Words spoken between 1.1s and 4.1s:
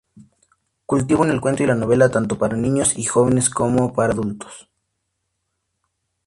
el cuento y la novela tanto para niños y jóvenes como